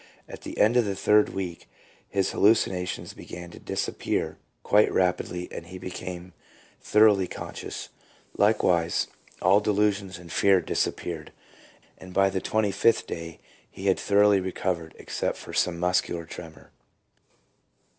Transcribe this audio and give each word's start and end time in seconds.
At 0.27 0.41
the 0.41 0.57
end 0.57 0.77
of 0.77 0.85
the 0.85 0.95
third 0.95 1.29
week 1.29 1.69
his 2.09 2.31
hallucinations 2.31 3.13
began 3.13 3.51
to 3.51 3.59
disappear 3.59 4.39
quite 4.63 4.91
rapidly, 4.91 5.47
and 5.51 5.67
he 5.67 5.77
became 5.77 6.33
thoroughly 6.81 7.27
conscious. 7.27 7.89
Likewise 8.35 9.09
all 9.43 9.59
delusions 9.59 10.17
and 10.17 10.31
fear 10.31 10.59
disappeared, 10.59 11.31
and 11.99 12.15
by 12.15 12.31
the 12.31 12.41
twenty 12.41 12.71
fifth 12.71 13.05
day 13.05 13.41
he 13.69 13.85
had 13.85 13.99
thoroughly 13.99 14.39
recovered, 14.39 14.95
except 14.97 15.37
for 15.37 15.53
some 15.53 15.77
muscular 15.79 16.25
tremor. 16.25 16.71